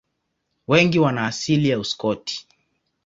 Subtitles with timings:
[0.67, 2.47] Wengi wana asili ya Uskoti.